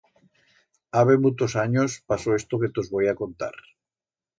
[0.91, 3.55] Habe mutos anyos pasó esto que tos voi a contar.